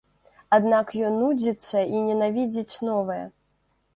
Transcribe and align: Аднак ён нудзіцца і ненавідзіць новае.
Аднак 0.55 0.93
ён 1.09 1.19
нудзіцца 1.23 1.83
і 1.97 2.01
ненавідзіць 2.07 2.81
новае. 2.89 3.21